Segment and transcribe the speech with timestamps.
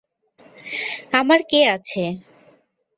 [1.13, 2.03] আমার কে আছে?